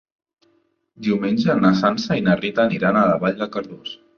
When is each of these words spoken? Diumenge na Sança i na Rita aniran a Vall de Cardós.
Diumenge 1.09 1.57
na 1.59 1.71
Sança 1.81 2.17
i 2.21 2.25
na 2.29 2.39
Rita 2.41 2.67
aniran 2.67 3.01
a 3.03 3.05
Vall 3.27 3.41
de 3.45 3.53
Cardós. 3.59 3.95